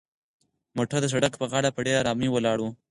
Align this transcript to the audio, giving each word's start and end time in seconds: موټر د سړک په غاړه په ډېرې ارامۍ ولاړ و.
موټر 0.77 0.99
د 1.01 1.05
سړک 1.13 1.33
په 1.37 1.45
غاړه 1.51 1.69
په 1.73 1.81
ډېرې 1.85 1.99
ارامۍ 2.01 2.27
ولاړ 2.31 2.57
و. 2.61 2.65